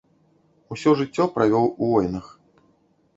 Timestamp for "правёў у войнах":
1.35-2.25